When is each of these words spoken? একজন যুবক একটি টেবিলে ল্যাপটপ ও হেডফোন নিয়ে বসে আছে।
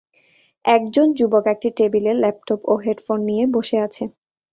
একজন 0.65 1.07
যুবক 1.13 1.45
একটি 1.47 1.69
টেবিলে 1.77 2.11
ল্যাপটপ 2.13 2.59
ও 2.65 2.73
হেডফোন 2.77 3.19
নিয়ে 3.25 3.45
বসে 3.55 3.77
আছে। 3.79 4.03